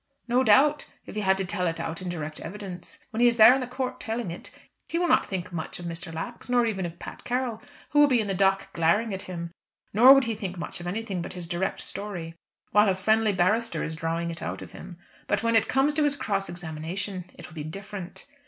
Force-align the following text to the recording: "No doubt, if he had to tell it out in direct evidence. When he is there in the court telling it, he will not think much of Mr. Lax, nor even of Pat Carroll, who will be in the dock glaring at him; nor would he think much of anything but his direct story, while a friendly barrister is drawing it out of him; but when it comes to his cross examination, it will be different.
"No 0.27 0.43
doubt, 0.43 0.89
if 1.05 1.13
he 1.13 1.21
had 1.21 1.37
to 1.37 1.45
tell 1.45 1.67
it 1.67 1.79
out 1.79 2.01
in 2.01 2.09
direct 2.09 2.39
evidence. 2.39 3.05
When 3.11 3.21
he 3.21 3.27
is 3.27 3.37
there 3.37 3.53
in 3.53 3.61
the 3.61 3.67
court 3.67 3.99
telling 3.99 4.31
it, 4.31 4.49
he 4.87 4.97
will 4.97 5.07
not 5.07 5.27
think 5.27 5.53
much 5.53 5.77
of 5.77 5.85
Mr. 5.85 6.11
Lax, 6.11 6.49
nor 6.49 6.65
even 6.65 6.87
of 6.87 6.97
Pat 6.97 7.23
Carroll, 7.23 7.61
who 7.91 7.99
will 7.99 8.07
be 8.07 8.19
in 8.19 8.25
the 8.25 8.33
dock 8.33 8.73
glaring 8.73 9.13
at 9.13 9.21
him; 9.21 9.51
nor 9.93 10.15
would 10.15 10.23
he 10.23 10.33
think 10.33 10.57
much 10.57 10.79
of 10.79 10.87
anything 10.87 11.21
but 11.21 11.33
his 11.33 11.47
direct 11.47 11.81
story, 11.81 12.33
while 12.71 12.89
a 12.89 12.95
friendly 12.95 13.31
barrister 13.31 13.83
is 13.83 13.95
drawing 13.95 14.31
it 14.31 14.41
out 14.41 14.63
of 14.63 14.71
him; 14.71 14.97
but 15.27 15.43
when 15.43 15.55
it 15.55 15.69
comes 15.69 15.93
to 15.93 16.03
his 16.03 16.15
cross 16.17 16.49
examination, 16.49 17.29
it 17.35 17.45
will 17.45 17.53
be 17.53 17.63
different. 17.63 18.25